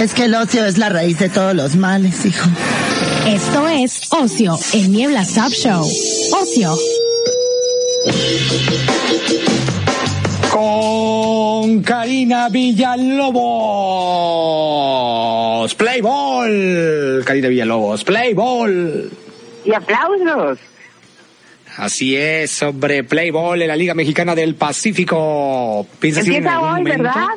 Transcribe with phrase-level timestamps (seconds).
[0.00, 2.48] Es que el ocio es la raíz de todos los males, hijo.
[3.26, 5.88] Esto es Ocio, el Niebla Sub Show.
[6.32, 6.76] Ocio.
[10.52, 13.34] Con Karina Villalobos.
[15.74, 17.22] Playball.
[17.24, 18.04] Karina Villalobos.
[18.04, 19.10] Playball.
[19.64, 20.58] Y aplausos.
[21.78, 25.86] Así es, hombre, Playball en la Liga Mexicana del Pacífico.
[25.98, 27.02] ¿Piensas ir en Empieza hoy, momento?
[27.02, 27.28] ¿verdad?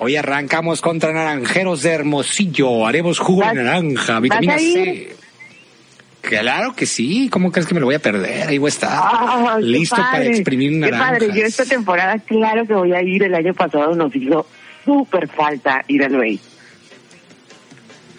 [0.00, 2.86] Hoy arrancamos contra Naranjeros de Hermosillo.
[2.86, 5.14] Haremos jugo de ¿Vas- naranja, vitamina C.
[6.20, 7.28] Claro que sí.
[7.30, 8.48] ¿Cómo crees que me lo voy a perder?
[8.48, 9.56] Ahí voy a estar.
[9.58, 11.10] Qué listo para exprimir Qué naranjas.
[11.10, 13.22] padre, yo esta temporada claro que voy a ir.
[13.22, 14.46] El año pasado nos hizo
[14.84, 16.38] súper falta ir al Bay.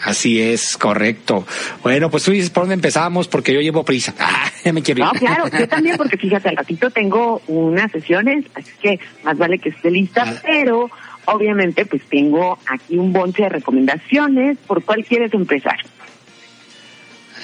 [0.04, 1.46] Así es, correcto.
[1.84, 4.14] Bueno, pues tú dices por dónde empezamos porque yo llevo prisa.
[4.20, 5.06] Ah, ya me quiero ir.
[5.06, 9.58] No, claro, yo también porque fíjate, al ratito tengo unas sesiones, así que más vale
[9.60, 10.42] que esté lista, Ah.
[10.46, 10.90] pero
[11.34, 14.58] obviamente pues tengo aquí un bonche de recomendaciones.
[14.68, 15.78] ¿Por cuál quieres empezar?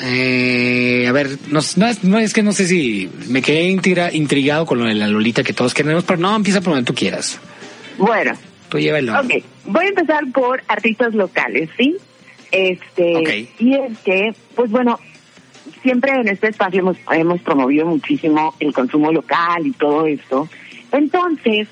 [0.03, 4.13] Eh, a ver, no, no es, no es que no sé si me quedé intriga-
[4.13, 6.93] intrigado con lo de la Lolita que todos queremos, pero no, empieza por donde tú
[6.93, 7.39] quieras.
[7.97, 8.33] Bueno,
[8.67, 9.13] Tú llévalo.
[9.21, 11.95] Ok, voy a empezar por artistas locales, ¿sí?
[12.51, 14.99] Este, y es que, pues bueno,
[15.83, 20.49] siempre en este espacio hemos, hemos promovido muchísimo el consumo local y todo esto.
[20.91, 21.67] Entonces,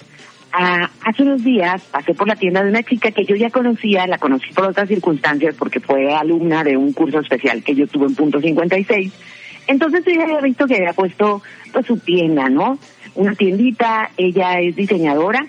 [0.54, 4.08] ah, hace unos días pasé por la tienda de una chica que yo ya conocía,
[4.08, 8.06] la conocí por otras circunstancias porque fue alumna de un curso especial que yo tuve
[8.06, 9.12] en punto 56.
[9.68, 12.78] Entonces ella había visto que había puesto pues su tienda, ¿no?
[13.16, 15.46] Una tiendita, ella es diseñadora,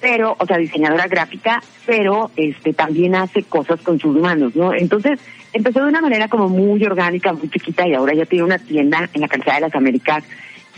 [0.00, 4.72] pero, o sea, diseñadora gráfica, pero este también hace cosas con sus manos, ¿no?
[4.72, 5.18] Entonces,
[5.52, 9.08] empezó de una manera como muy orgánica, muy chiquita, y ahora ya tiene una tienda
[9.12, 10.24] en la calzada de las Américas,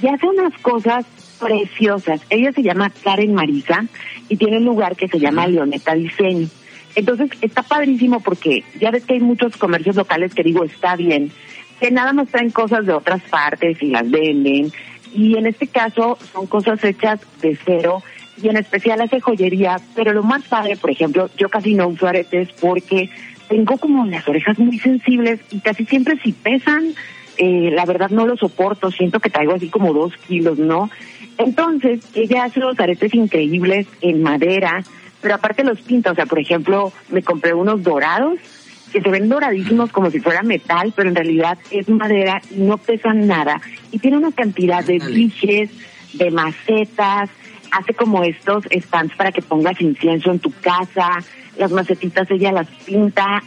[0.01, 1.05] y hace unas cosas
[1.41, 2.21] preciosas.
[2.31, 3.87] Ella se llama Karen Marisa,
[4.29, 6.49] y tiene un lugar que se llama Leoneta Diseño.
[6.95, 11.31] Entonces, está padrísimo porque ya ves que hay muchos comercios locales que digo, está bien,
[11.81, 14.73] que nada más traen cosas de otras partes y las venden,
[15.13, 18.03] y en este caso son cosas hechas de cero,
[18.43, 22.07] y en especial hace joyería, pero lo más padre, por ejemplo, yo casi no uso
[22.07, 23.11] aretes porque
[23.49, 26.95] tengo como las orejas muy sensibles y casi siempre si pesan,
[27.37, 30.91] eh, la verdad no lo soporto, siento que traigo así como dos kilos, ¿no?
[31.41, 34.83] Entonces, ella hace unos aretes increíbles en madera,
[35.23, 38.39] pero aparte los pinta, o sea, por ejemplo, me compré unos dorados
[38.93, 42.77] que se ven doradísimos como si fuera metal, pero en realidad es madera y no
[42.77, 43.61] pesan nada.
[43.91, 45.71] Y tiene una cantidad de biches,
[46.13, 47.31] de macetas,
[47.73, 51.09] hace como estos stands para que pongas incienso en tu casa,
[51.57, 53.43] las macetitas ella las pinta.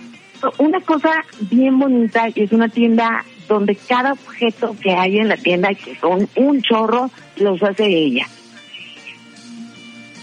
[0.57, 1.11] Una cosa
[1.51, 5.95] bien bonita y es una tienda donde cada objeto que hay en la tienda, que
[5.99, 8.27] son un chorro, los hace ella.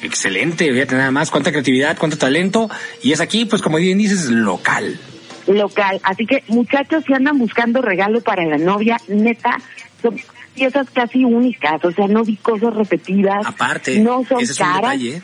[0.03, 2.70] Excelente, fíjate nada más, cuánta creatividad, cuánto talento,
[3.03, 4.98] y es aquí, pues como bien dices, local.
[5.47, 6.00] local.
[6.03, 9.58] Así que muchachos, si andan buscando regalo para la novia, neta,
[10.00, 10.16] son
[10.54, 13.44] piezas casi únicas, o sea, no vi cosas repetidas.
[13.47, 15.16] Aparte, no son ese es un caras, detalle.
[15.16, 15.22] ¿eh?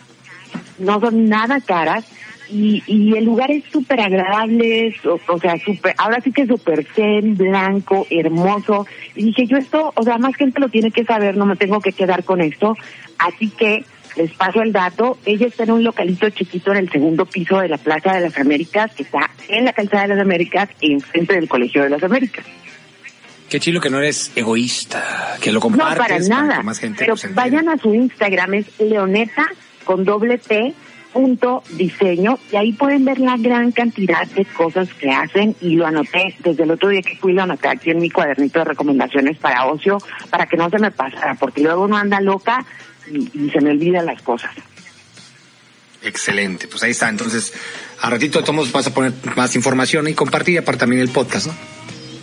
[0.78, 2.04] no son nada caras.
[2.48, 6.46] Y, y el lugar es súper agradable, es, o, o sea, súper, ahora sí que
[6.46, 8.86] súper zen, blanco, hermoso.
[9.14, 11.80] Y dije, yo esto, o sea, más gente lo tiene que saber, no me tengo
[11.80, 12.76] que quedar con esto.
[13.18, 13.84] Así que
[14.16, 15.18] les paso el dato.
[15.26, 18.38] Ella está en un localito chiquito en el segundo piso de la Plaza de las
[18.38, 22.44] Américas, que está en la Calzada de las Américas, enfrente del Colegio de las Américas.
[23.50, 26.56] Qué chilo que no eres egoísta, que lo No, compartes para nada.
[26.58, 29.46] que más gente Pero pues, vayan a su Instagram, es leoneta
[29.84, 30.74] con doble T
[31.16, 35.86] punto diseño y ahí pueden ver la gran cantidad de cosas que hacen y lo
[35.86, 39.38] anoté desde el otro día que fui lo anoté aquí en mi cuadernito de recomendaciones
[39.38, 39.96] para ocio
[40.28, 42.66] para que no se me pasara porque luego uno anda loca
[43.10, 44.50] y, y se me olvidan las cosas.
[46.02, 47.08] Excelente, pues ahí está.
[47.08, 47.54] Entonces,
[48.02, 51.46] a ratito tomos vas a poner más información y compartir y aparte también el podcast,
[51.46, 51.54] ¿no?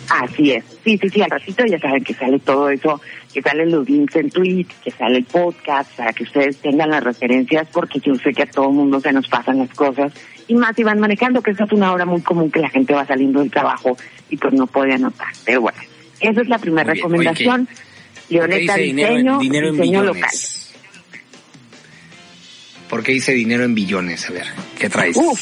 [0.08, 0.64] Así es.
[0.84, 3.00] Sí, sí, sí, al ratito ya saben que sale todo eso,
[3.34, 7.02] que salen los links en tweet, que sale el podcast, para que ustedes tengan las
[7.02, 10.12] referencias, porque yo sé que a todo mundo se nos pasan las cosas.
[10.46, 12.94] Y más si van manejando, que esa es una hora muy común que la gente
[12.94, 13.96] va saliendo del trabajo
[14.30, 15.28] y pues no puede anotar.
[15.44, 15.78] Pero bueno,
[16.20, 17.66] esa es la primera recomendación.
[17.66, 17.74] ¿Por
[18.30, 20.30] Leoneta dinero, Diseño, en, dinero en local.
[22.88, 24.30] ¿Por qué dice dinero en billones?
[24.30, 24.46] A ver,
[24.78, 25.16] ¿qué traes?
[25.16, 25.40] Uf,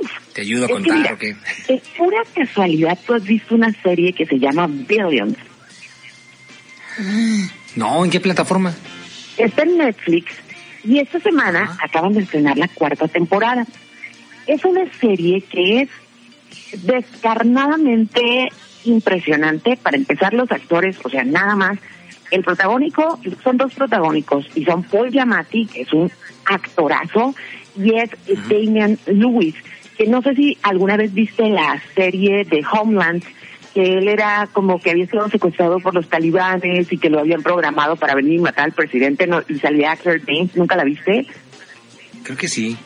[0.00, 1.36] Uf, ¿Te ayudo a es que contar mira, o qué?
[1.66, 5.36] de pura casualidad tú has visto una serie que se llama Billions.
[7.76, 8.74] No, ¿en qué plataforma?
[9.36, 10.32] Está en Netflix
[10.84, 13.66] y esta semana acaban de estrenar la cuarta temporada.
[14.46, 18.48] Es una serie que es descarnadamente
[18.84, 19.76] impresionante.
[19.76, 21.78] Para empezar, los actores, o sea, nada más.
[22.30, 26.10] El protagónico, son dos protagónicos y son Paul Giamatti, que es un
[26.44, 27.34] actorazo,
[27.74, 28.10] y es
[28.50, 29.54] Damian Lewis,
[29.96, 33.24] que no sé si alguna vez viste la serie de Homeland,
[33.74, 37.42] que él era como que había sido secuestrado por los talibanes y que lo habían
[37.42, 41.26] programado para venir y matar al presidente no, y salía Claire Danes, ¿nunca la viste?
[42.22, 42.76] Creo que sí.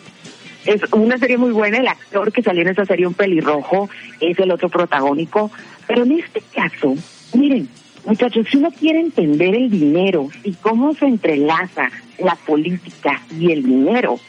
[0.64, 3.90] Es una serie muy buena, el actor que salió en esa serie, un pelirrojo,
[4.20, 5.50] es el otro protagónico,
[5.86, 6.94] pero en este caso,
[7.34, 7.68] miren,
[8.04, 13.64] muchachos, si uno quiere entender el dinero y cómo se entrelaza la política y el
[13.64, 14.20] dinero,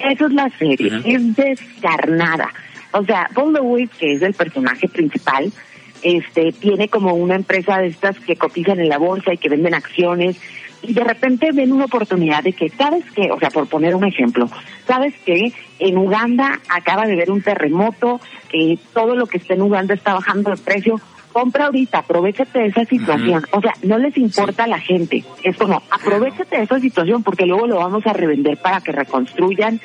[0.00, 1.08] eso es la serie, Ujú.
[1.08, 2.52] es descarnada.
[2.92, 5.52] O sea, Paul Lewis, que es el personaje principal,
[6.02, 9.74] este, tiene como una empresa de estas que cotizan en la bolsa y que venden
[9.74, 10.40] acciones
[10.82, 13.30] y de repente ven una oportunidad de que, ¿sabes qué?
[13.30, 14.48] O sea, por poner un ejemplo,
[14.86, 15.52] ¿sabes qué?
[15.78, 18.20] En Uganda acaba de haber un terremoto,
[18.52, 21.00] eh, todo lo que está en Uganda está bajando de precio,
[21.32, 23.44] compra ahorita, aprovechate de esa situación.
[23.52, 25.24] O sea, no les importa a la gente.
[25.42, 29.80] Es como, aprovechate de esa situación porque luego lo vamos a revender para que reconstruyan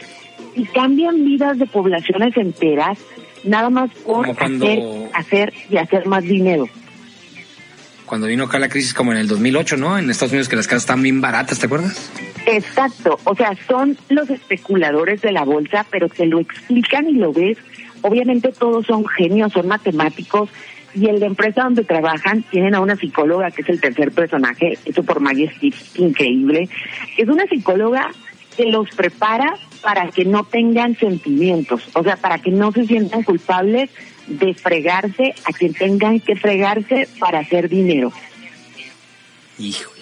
[0.55, 2.97] y cambian vidas de poblaciones enteras
[3.45, 6.67] nada más por cuando- hacer, hacer y hacer más dinero.
[8.05, 9.97] Cuando vino acá la crisis como en el 2008, ¿no?
[9.97, 12.11] En Estados Unidos que las casas estaban bien baratas, ¿te acuerdas?
[12.45, 17.33] Exacto, o sea, son los especuladores de la bolsa, pero te lo explican y lo
[17.33, 17.57] ves.
[18.01, 20.49] Obviamente todos son genios, son matemáticos
[20.93, 24.77] y en la empresa donde trabajan tienen a una psicóloga que es el tercer personaje,
[24.85, 26.69] eso por Maggie Stiff, increíble.
[27.17, 28.11] Es una psicóloga
[28.55, 33.23] que los prepara para que no tengan sentimientos, o sea, para que no se sientan
[33.23, 33.89] culpables
[34.27, 38.11] de fregarse a quien tengan que fregarse para hacer dinero.
[39.59, 39.95] Híjole.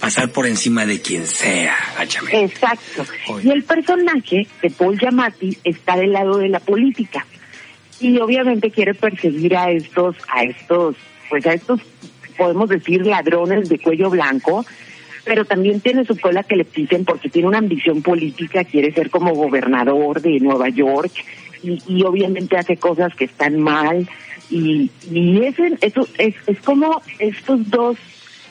[0.00, 2.44] Pasar por encima de quien sea, áchame.
[2.44, 3.04] Exacto.
[3.30, 3.48] Oye.
[3.48, 7.26] Y el personaje de Paul Giamatti está del lado de la política.
[7.98, 10.94] Y obviamente quiere perseguir a estos, a estos,
[11.28, 11.80] pues a estos,
[12.36, 14.64] podemos decir, ladrones de cuello blanco,
[15.28, 19.10] pero también tiene su cola que le pisen porque tiene una ambición política, quiere ser
[19.10, 21.12] como gobernador de Nueva York
[21.62, 24.08] y, y obviamente hace cosas que están mal
[24.48, 27.98] y, y ese, eso es, es como estos dos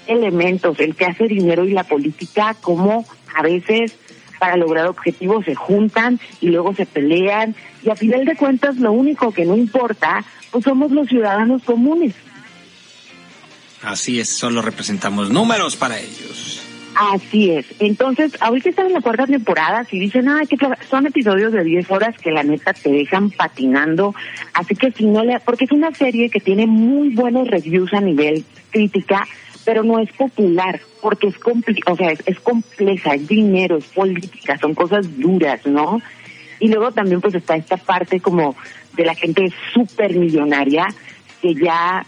[0.05, 3.97] elementos, el que hace dinero y la política, como a veces
[4.37, 8.91] para lograr objetivos se juntan y luego se pelean y a final de cuentas lo
[8.91, 12.13] único que no importa, pues somos los ciudadanos comunes.
[13.81, 16.66] Así es, solo representamos números para ellos.
[16.99, 17.67] Así es.
[17.77, 20.57] Entonces, ahorita están en la cuarta temporada, si dicen, ah, que
[20.89, 24.15] son episodios de 10 horas que la neta te dejan patinando,
[24.55, 28.01] así que si no le, porque es una serie que tiene muy buenos reviews a
[28.01, 29.27] nivel crítica,
[29.63, 33.85] pero no es popular, porque es compli o sea, es, es compleja, es dinero, es
[33.85, 36.01] política, son cosas duras, ¿no?
[36.59, 38.55] Y luego también pues está esta parte como
[38.93, 40.87] de la gente súper millonaria,
[41.43, 42.03] que ya,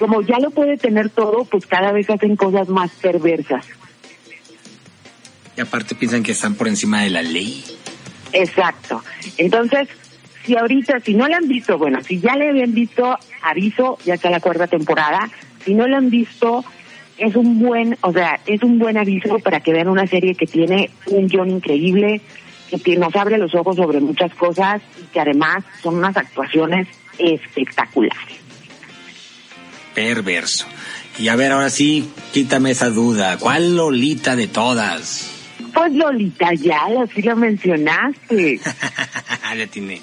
[0.00, 3.64] como ya lo puede tener todo, pues cada vez hacen cosas más perversas.
[5.56, 7.64] Y aparte piensan que están por encima de la ley.
[8.32, 9.02] Exacto.
[9.38, 9.88] Entonces,
[10.44, 14.14] si ahorita, si no la han visto, bueno, si ya le habían visto, aviso, ya
[14.14, 15.30] está la cuarta temporada.
[15.64, 16.64] Si no la han visto,
[17.18, 20.46] es un buen, o sea, es un buen aviso para que vean una serie que
[20.46, 22.20] tiene un guion increíble,
[22.84, 26.86] que nos abre los ojos sobre muchas cosas y que además son unas actuaciones
[27.18, 28.36] espectaculares.
[29.94, 30.66] Perverso.
[31.18, 33.38] Y a ver, ahora sí, quítame esa duda.
[33.38, 35.35] ¿Cuál Lolita de todas?
[35.72, 38.60] Pues Lolita, ya, así lo mencionaste.
[39.56, 40.00] ya tiene.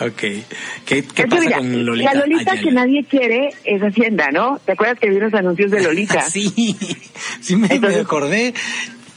[0.00, 0.12] Ok.
[0.16, 0.44] ¿Qué,
[0.86, 2.14] qué Es que pasa mira, con Lolita?
[2.14, 2.62] La Lolita Ayala?
[2.62, 4.60] que nadie quiere es Hacienda, ¿no?
[4.64, 6.20] ¿Te acuerdas que vi unos anuncios de Lolita?
[6.30, 6.76] sí,
[7.40, 7.68] sí me,
[7.98, 8.54] acordé,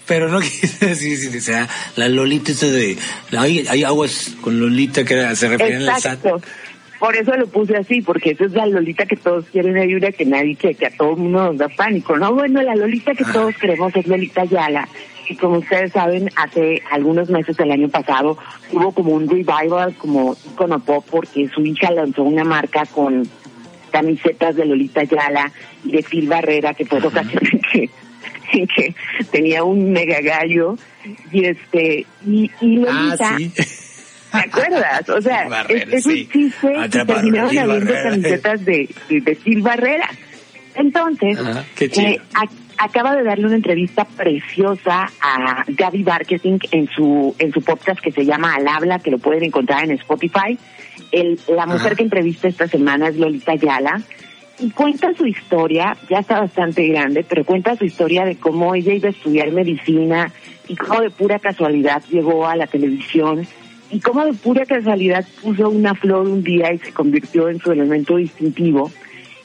[0.06, 2.98] pero no quise decir, si o sea, la Lolita esa de,
[3.38, 6.26] hay, hay aguas con Lolita que se referían al SAT.
[6.26, 6.42] Exacto.
[7.00, 10.12] Por eso lo puse así, porque esa es la Lolita que todos quieren, hay una
[10.12, 12.34] que nadie quiere, que a todo el mundo nos da pánico, ¿no?
[12.34, 13.34] Bueno, la Lolita que Ah.
[13.34, 14.88] todos queremos es Lolita Yala.
[15.30, 18.38] Y como ustedes saben, hace algunos meses del año pasado
[18.72, 23.28] hubo como un revival, como icono pop, porque su hija lanzó una marca con
[23.92, 25.52] camisetas de Lolita Yala
[25.84, 27.90] y de Phil Barrera, que fue ocasión en que,
[28.54, 28.96] en que
[29.32, 30.76] tenía un mega gallo.
[31.32, 33.52] Y este, y, y Lolita, Ah, sí.
[34.32, 35.10] ¿Te acuerdas?
[35.10, 36.22] O sea, Barrera, es, es sí.
[36.24, 40.10] un chiste a terminaron habiendo camisetas de, de, de Gil Barrera.
[40.76, 42.08] Entonces, Ajá, qué chido.
[42.10, 47.62] eh, a- acaba de darle una entrevista preciosa a Gaby Marketing en su en su
[47.62, 50.58] podcast que se llama Al habla, que lo pueden encontrar en Spotify.
[51.12, 54.02] El, la mujer que entrevista esta semana es Lolita Yala
[54.60, 58.94] y cuenta su historia, ya está bastante grande, pero cuenta su historia de cómo ella
[58.94, 60.32] iba a estudiar medicina
[60.68, 63.48] y cómo de pura casualidad llegó a la televisión
[63.92, 67.72] y cómo de pura casualidad puso una flor un día y se convirtió en su
[67.72, 68.92] elemento distintivo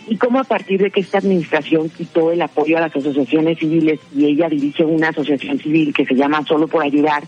[0.09, 4.01] y cómo a partir de que esta administración quitó el apoyo a las asociaciones civiles
[4.15, 7.25] y ella dirige una asociación civil que se llama Solo por Ayudar,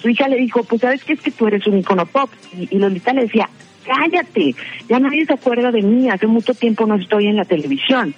[0.00, 2.30] su hija le dijo, pues sabes que es que tú eres un icono pop.
[2.56, 3.48] Y, y Lolita le decía,
[3.84, 4.54] cállate,
[4.88, 8.14] ya nadie se acuerda de mí, hace mucho tiempo no estoy en la televisión.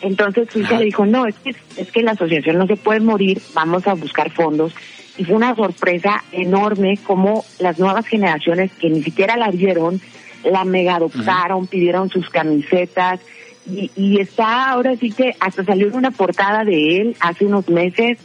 [0.00, 3.00] Entonces su hija le dijo, no, es que, es que la asociación no se puede
[3.00, 4.72] morir, vamos a buscar fondos.
[5.16, 10.00] Y fue una sorpresa enorme como las nuevas generaciones que ni siquiera la vieron,
[10.44, 13.20] la mega adoptaron, pidieron sus camisetas
[13.68, 18.18] y, y está ahora sí que hasta salió una portada de él hace unos meses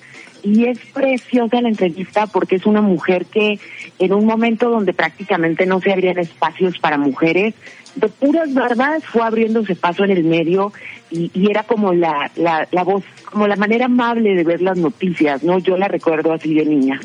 [0.44, 3.60] y es preciosa la entrevista porque es una mujer que
[4.00, 7.54] en un momento donde prácticamente no se abrían espacios para mujeres,
[7.96, 10.74] de puras barbas fue abriéndose paso en el medio
[11.10, 14.78] y, y era como la, la, la voz, como la manera amable de ver las
[14.78, 15.60] noticias, ¿no?
[15.60, 17.00] Yo la recuerdo así de niña.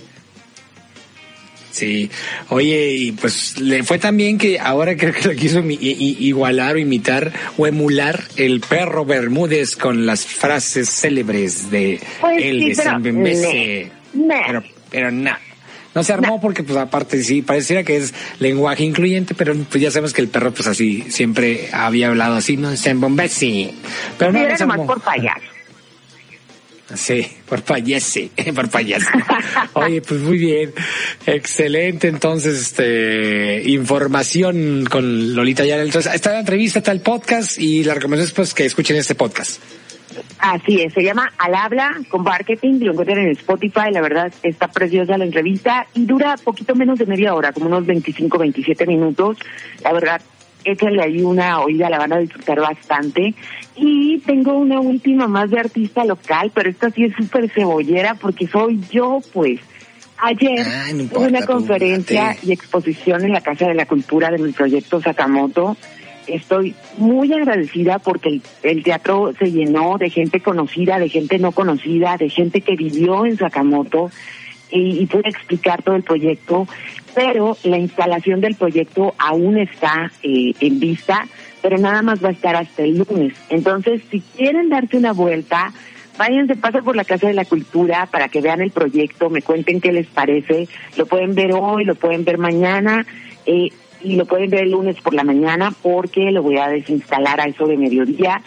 [1.71, 2.11] Sí,
[2.49, 7.33] oye, y pues le fue también que ahora creo que lo quiso igualar o imitar
[7.57, 14.43] o emular el perro Bermúdez con las frases célebres de Pues sí, de pero.
[14.47, 15.37] Pero, pero no.
[15.95, 19.91] No se armó porque pues aparte sí, pareciera que es lenguaje incluyente, pero pues ya
[19.91, 22.77] sabemos que el perro pues así siempre había hablado así, ¿no?
[22.77, 23.73] San Bembese.
[24.19, 24.87] Pero no, se armó.
[24.87, 25.41] por payaso.
[26.95, 29.09] Sí, por payase, por payaso.
[29.75, 30.73] Oye, pues muy bien.
[31.27, 35.83] Excelente, entonces, este, información con Lolita Yara.
[35.83, 39.15] Entonces, está la entrevista, está el podcast y la recomendación es pues que escuchen este
[39.15, 39.61] podcast.
[40.39, 44.69] Así es, se llama Al habla con marketing, lo encuentran en Spotify, la verdad está
[44.69, 49.37] preciosa la entrevista y dura poquito menos de media hora, como unos 25, 27 minutos.
[49.83, 50.21] La verdad,
[50.65, 53.35] échale ahí una oída, la van a disfrutar bastante.
[53.77, 58.47] Y tengo una última más de artista local, pero esta sí es súper cebollera porque
[58.47, 59.61] soy yo, pues.
[60.21, 64.31] Ayer Ay, no tuve una tú, conferencia y exposición en la Casa de la Cultura
[64.31, 65.77] de mi proyecto Sakamoto.
[66.27, 71.53] Estoy muy agradecida porque el, el teatro se llenó de gente conocida, de gente no
[71.53, 74.11] conocida, de gente que vivió en Sakamoto
[74.71, 76.67] y, y pude explicar todo el proyecto,
[77.15, 81.27] pero la instalación del proyecto aún está eh, en vista,
[81.63, 83.35] pero nada más va a estar hasta el lunes.
[83.49, 85.73] Entonces, si quieren darse una vuelta,
[86.19, 89.81] váyanse, pasen por la Casa de la Cultura para que vean el proyecto, me cuenten
[89.81, 90.69] qué les parece.
[90.97, 93.07] Lo pueden ver hoy, lo pueden ver mañana
[93.47, 93.71] eh,
[94.03, 97.45] y lo pueden ver el lunes por la mañana porque lo voy a desinstalar a
[97.45, 98.43] eso de mediodía.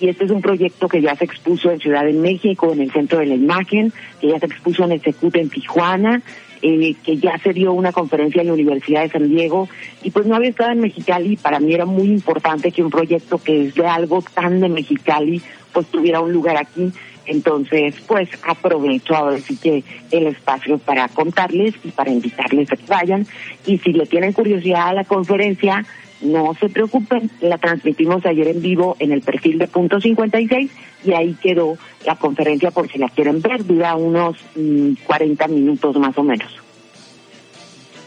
[0.00, 2.92] Y este es un proyecto que ya se expuso en Ciudad de México, en el
[2.92, 6.20] Centro de la Imagen, que ya se expuso en el Secut en Tijuana,
[6.62, 9.68] eh, que ya se dio una conferencia en la Universidad de San Diego
[10.02, 13.36] y pues no había estado en Mexicali para mí era muy importante que un proyecto
[13.36, 15.42] que es de algo tan de Mexicali
[15.74, 16.90] pues tuviera un lugar aquí.
[17.26, 22.86] Entonces, pues aprovecho ahora sí que el espacio para contarles y para invitarles a que
[22.86, 23.26] vayan.
[23.66, 25.84] Y si le tienen curiosidad a la conferencia,
[26.20, 30.70] no se preocupen, la transmitimos ayer en vivo en el perfil de punto 56
[31.04, 31.76] y ahí quedó
[32.06, 36.50] la conferencia por si la quieren ver, dura unos mm, 40 minutos más o menos.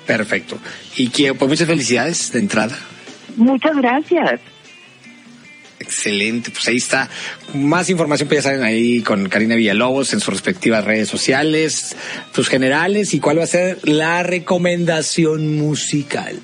[0.05, 0.57] Perfecto.
[0.95, 2.77] Y quiero, pues muchas felicidades de entrada.
[3.35, 4.39] Muchas gracias.
[5.87, 7.09] Excelente, pues ahí está.
[7.53, 11.95] Más información, pues ya saben, ahí con Karina Villalobos en sus respectivas redes sociales,
[12.33, 16.35] tus generales y cuál va a ser la recomendación musical.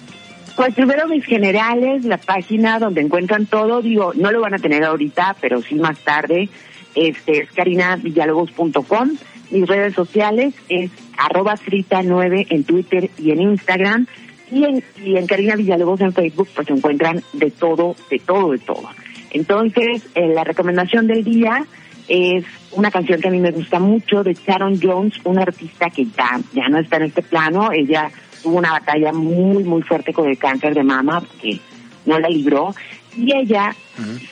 [0.55, 4.85] Pues primero mis generales, la página donde encuentran todo, digo, no lo van a tener
[4.85, 6.47] ahorita, pero sí más tarde,
[6.95, 9.17] este es carinavillalobos.com.
[9.51, 14.07] Mis redes sociales es arroba frita9 en Twitter y en Instagram.
[14.50, 18.59] Y en, y en Karina Villalobos en Facebook pues encuentran de todo, de todo, de
[18.59, 18.88] todo.
[19.34, 21.66] Entonces, eh, la recomendación del día
[22.08, 26.06] es una canción que a mí me gusta mucho de Sharon Jones, una artista que
[26.06, 27.72] ya, ya no está en este plano.
[27.72, 28.12] Ella
[28.42, 31.60] tuvo una batalla muy, muy fuerte con el cáncer de mama, que
[32.06, 32.75] no la libró.
[33.16, 33.75] Y ella,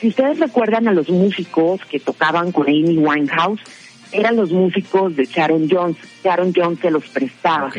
[0.00, 3.60] si ustedes recuerdan a los músicos que tocaban con Amy Winehouse,
[4.12, 5.96] eran los músicos de Sharon Jones.
[6.22, 7.70] Sharon Jones se los prestaba.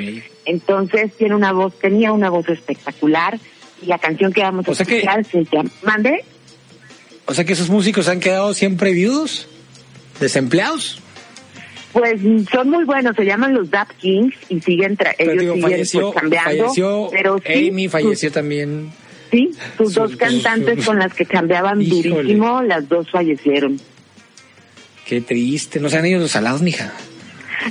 [0.45, 3.37] Entonces tiene una voz, tenía una voz espectacular
[3.81, 6.23] y la canción que vamos a que- escuchar se llama, ¿mande?
[7.25, 9.47] O sea que esos músicos han quedado siempre viudos,
[10.19, 10.99] desempleados.
[11.93, 12.19] Pues
[12.51, 15.69] son muy buenos, se llaman los Dap Kings y siguen, tra- Pero ellos digo, siguen
[15.71, 16.49] falleció, pues, cambiando.
[16.63, 18.91] falleció pero sí, Amy, falleció también.
[18.91, 22.09] sus- sí, sus sus dos cantantes sus- con las que cambiaban Híjole.
[22.09, 23.79] durísimo, las dos fallecieron.
[25.05, 25.79] Qué triste.
[25.79, 26.91] ¿No se han ido los salados, mija?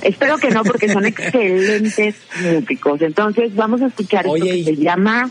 [0.03, 3.03] Espero que no, porque son excelentes músicos.
[3.03, 5.31] Entonces, vamos a escuchar esto que se llama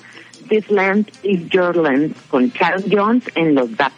[0.50, 3.94] This Land is Your Land con Charles Jones en los Dap,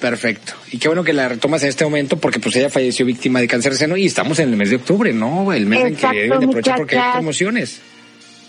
[0.00, 0.52] Perfecto.
[0.70, 3.48] Y qué bueno que la retomas en este momento porque pues ella falleció víctima de
[3.48, 5.52] cáncer de seno y estamos en el mes de octubre, ¿no?
[5.52, 7.80] El mes en que deben de aprovechar porque hay promociones.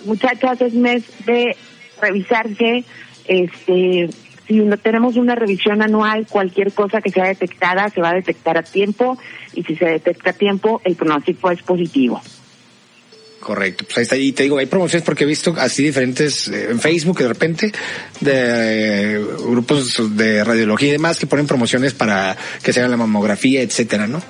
[0.05, 1.55] Muchachas, es mes de
[2.01, 2.85] revisarse,
[3.27, 4.09] este,
[4.47, 8.57] si no tenemos una revisión anual, cualquier cosa que sea detectada se va a detectar
[8.57, 9.17] a tiempo
[9.53, 12.21] y si se detecta a tiempo, el pronóstico es positivo.
[13.39, 14.17] Correcto, pues ahí está.
[14.17, 17.71] Y te digo, hay promociones porque he visto así diferentes eh, en Facebook de repente
[18.19, 22.97] de eh, grupos de radiología y demás que ponen promociones para que se haga la
[22.97, 24.21] mamografía, etcétera, ¿no?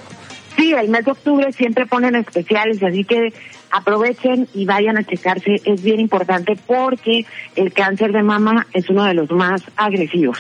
[0.58, 3.34] Sí, el mes de octubre siempre ponen especiales, así que
[3.72, 5.62] aprovechen y vayan a checarse.
[5.64, 7.26] Es bien importante porque
[7.56, 10.38] el cáncer de mama es uno de los más agresivos.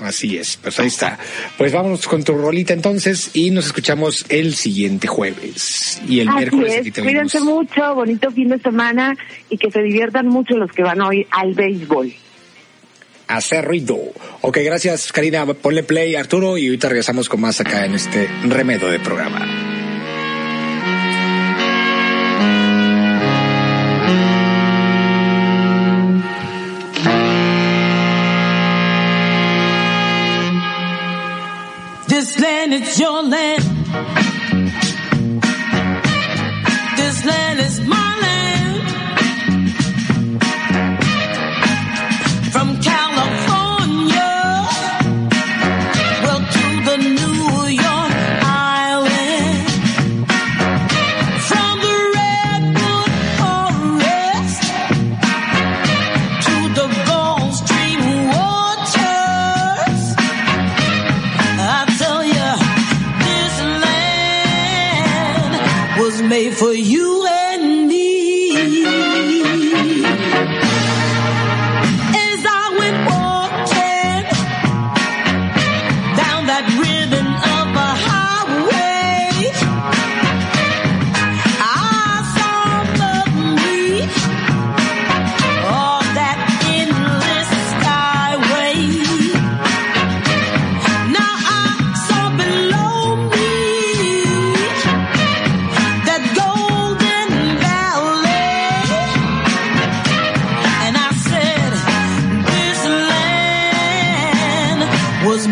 [0.00, 1.18] Así es, pues ahí está.
[1.58, 6.86] Pues vámonos con tu rolita entonces y nos escuchamos el siguiente jueves y el miércoles.
[6.86, 6.94] Es.
[6.94, 9.16] Cuídense mucho, bonito fin de semana
[9.48, 12.12] y que se diviertan mucho los que van hoy al béisbol.
[13.28, 13.98] Hacer ruido.
[14.40, 15.46] Ok, gracias Karina.
[15.46, 19.69] Ponle play Arturo y ahorita regresamos con más acá en este remedo de programa.
[33.00, 33.59] Your land.
[66.30, 67.09] For you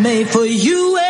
[0.03, 1.08] made for you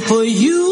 [0.00, 0.71] for you.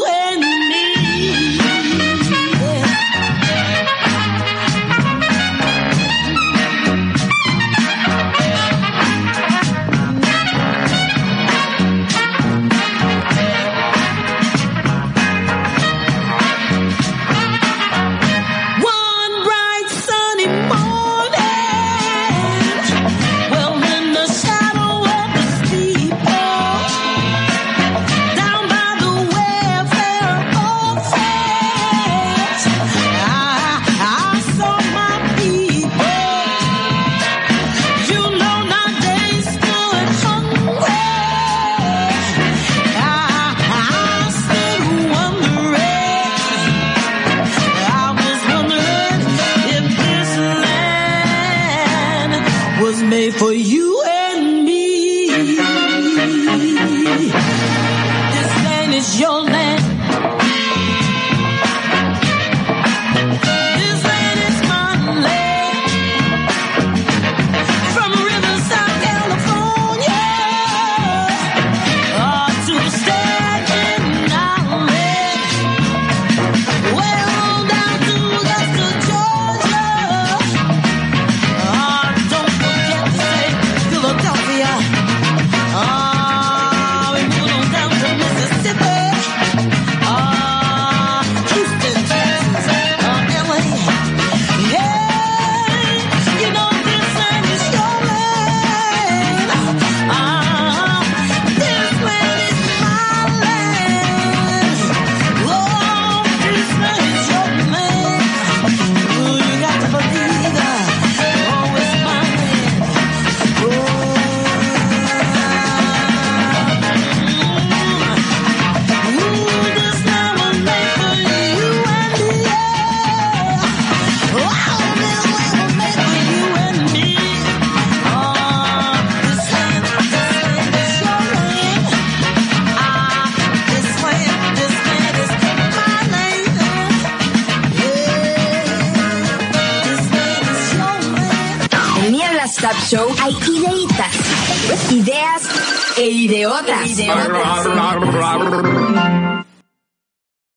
[146.66, 148.69] podcast.